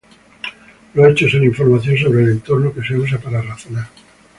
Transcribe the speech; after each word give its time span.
Los 0.95 1.09
hechos 1.11 1.29
son 1.33 1.43
información 1.43 1.95
sobre 1.95 2.23
el 2.23 2.31
entorno 2.31 2.73
que 2.73 2.81
se 2.81 2.97
usa 2.97 3.19
para 3.19 3.39
razonar. 3.43 3.87